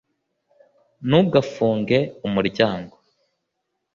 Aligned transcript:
ntugafunge 1.07 1.97
umuryango 2.27 2.95